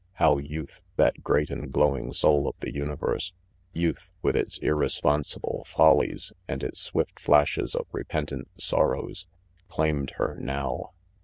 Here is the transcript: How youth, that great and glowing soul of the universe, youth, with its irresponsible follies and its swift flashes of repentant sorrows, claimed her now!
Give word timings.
How 0.13 0.39
youth, 0.39 0.81
that 0.95 1.21
great 1.23 1.51
and 1.51 1.71
glowing 1.71 2.11
soul 2.11 2.47
of 2.47 2.59
the 2.59 2.73
universe, 2.73 3.33
youth, 3.71 4.11
with 4.23 4.35
its 4.35 4.57
irresponsible 4.57 5.63
follies 5.67 6.33
and 6.47 6.63
its 6.63 6.81
swift 6.81 7.19
flashes 7.19 7.75
of 7.75 7.85
repentant 7.91 8.49
sorrows, 8.59 9.27
claimed 9.67 10.13
her 10.17 10.35
now! 10.39 10.93